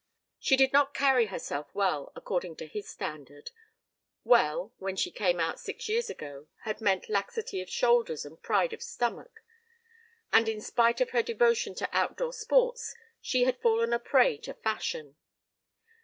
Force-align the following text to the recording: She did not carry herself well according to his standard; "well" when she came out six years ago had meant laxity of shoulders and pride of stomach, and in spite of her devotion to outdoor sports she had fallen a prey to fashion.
She 0.39 0.57
did 0.57 0.73
not 0.73 0.95
carry 0.95 1.27
herself 1.27 1.67
well 1.75 2.11
according 2.15 2.55
to 2.55 2.65
his 2.65 2.89
standard; 2.89 3.51
"well" 4.23 4.73
when 4.79 4.95
she 4.95 5.11
came 5.11 5.39
out 5.39 5.59
six 5.59 5.87
years 5.87 6.09
ago 6.09 6.47
had 6.63 6.81
meant 6.81 7.07
laxity 7.07 7.61
of 7.61 7.69
shoulders 7.69 8.25
and 8.25 8.41
pride 8.41 8.73
of 8.73 8.81
stomach, 8.81 9.41
and 10.33 10.49
in 10.49 10.59
spite 10.59 11.01
of 11.01 11.11
her 11.11 11.21
devotion 11.21 11.75
to 11.75 11.89
outdoor 11.95 12.33
sports 12.33 12.95
she 13.21 13.43
had 13.43 13.61
fallen 13.61 13.93
a 13.93 13.99
prey 13.99 14.39
to 14.39 14.55
fashion. 14.55 15.17